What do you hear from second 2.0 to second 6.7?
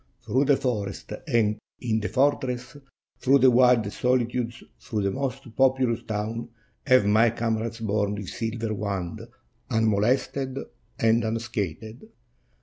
fortress, through the wildest soHtudes, through the most populous towns,